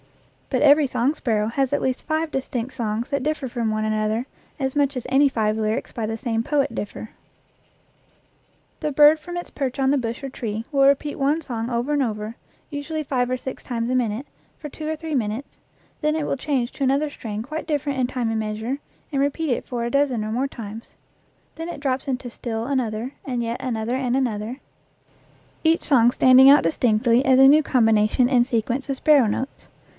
[0.49, 4.25] But every song sparrow has at least five distinct songs that differ from one another
[4.59, 7.11] as much as any five lyrics by the same poet differ.
[8.81, 11.93] The bird from its perch on the bush or tree will repeat one song over
[11.93, 12.35] and over,
[12.71, 14.25] usually five or six times a minute,
[14.57, 15.57] for two or three minutes,
[16.01, 18.79] then it will change to another strain quite different in time and measure,
[19.11, 20.95] and re peat it for a dozen or more times;
[21.55, 24.57] then it drops into still another and yet another and another,
[25.63, 28.89] each EACH AFTER ITS KIND song standing out distinctly as a new combination and sequence
[28.89, 29.67] of sparrow notes.